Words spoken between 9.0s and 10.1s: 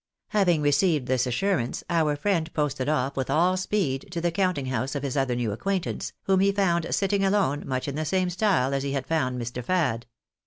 found Mr. Fad.